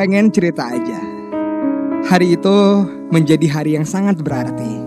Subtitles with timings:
[0.00, 0.96] pengen cerita aja.
[2.08, 2.56] Hari itu
[3.12, 4.80] menjadi hari yang sangat berarti.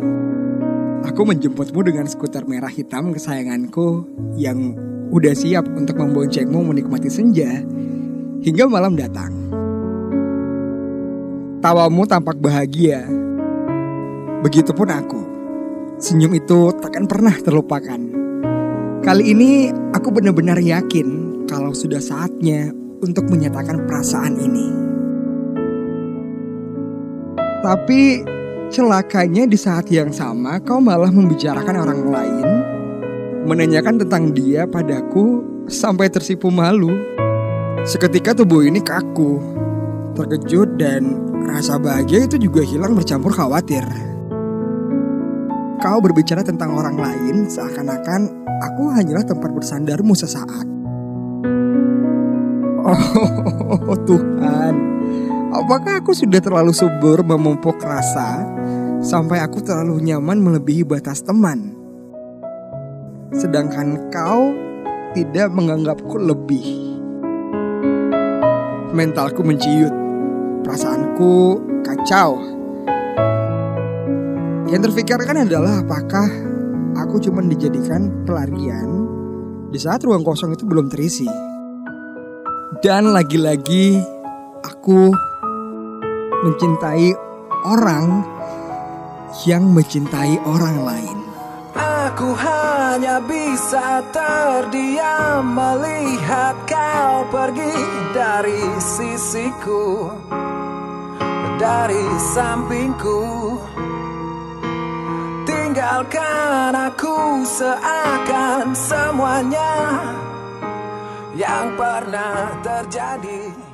[1.06, 4.10] Aku menjemputmu dengan skuter merah hitam kesayanganku
[4.42, 4.74] yang
[5.14, 7.62] udah siap untuk memboncengmu menikmati senja
[8.42, 9.30] hingga malam datang.
[11.62, 13.06] Tawamu tampak bahagia.
[14.42, 15.22] Begitupun aku.
[16.02, 18.02] Senyum itu takkan pernah terlupakan.
[19.06, 22.74] Kali ini aku benar-benar yakin kalau sudah saatnya
[23.06, 24.83] untuk menyatakan perasaan ini.
[27.64, 28.20] Tapi
[28.68, 32.48] celakanya di saat yang sama kau malah membicarakan orang lain,
[33.48, 35.40] menanyakan tentang dia padaku
[35.72, 36.92] sampai tersipu malu.
[37.88, 39.40] Seketika tubuh ini kaku,
[40.12, 43.88] terkejut dan rasa bahagia itu juga hilang bercampur khawatir.
[45.80, 48.28] Kau berbicara tentang orang lain seakan-akan
[48.60, 50.68] aku hanyalah tempat bersandarmu sesaat.
[53.88, 54.93] Oh Tuhan,
[55.54, 58.42] apakah aku sudah terlalu subur memupuk rasa
[59.06, 61.78] sampai aku terlalu nyaman melebihi batas teman?
[63.34, 64.54] Sedangkan kau
[65.14, 66.66] tidak menganggapku lebih.
[68.94, 69.94] Mentalku menciut,
[70.66, 72.38] perasaanku kacau.
[74.70, 76.30] Yang terfikirkan adalah apakah
[76.98, 79.06] aku cuma dijadikan pelarian
[79.70, 81.30] di saat ruang kosong itu belum terisi.
[82.82, 84.02] Dan lagi-lagi
[84.62, 85.14] aku
[86.44, 87.16] mencintai
[87.64, 88.20] orang
[89.48, 91.18] yang mencintai orang lain.
[91.74, 97.74] Aku hanya bisa terdiam melihat kau pergi
[98.14, 100.12] dari sisiku,
[101.58, 103.24] dari sampingku.
[105.48, 109.74] Tinggalkan aku seakan semuanya
[111.34, 113.73] yang pernah terjadi